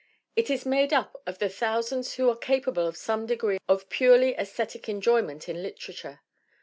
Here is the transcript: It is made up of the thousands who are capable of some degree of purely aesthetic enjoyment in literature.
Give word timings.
It 0.35 0.49
is 0.49 0.65
made 0.65 0.91
up 0.93 1.21
of 1.27 1.37
the 1.37 1.47
thousands 1.47 2.15
who 2.15 2.27
are 2.27 2.35
capable 2.35 2.87
of 2.87 2.97
some 2.97 3.27
degree 3.27 3.59
of 3.69 3.87
purely 3.89 4.33
aesthetic 4.33 4.89
enjoyment 4.89 5.47
in 5.47 5.61
literature. 5.61 6.21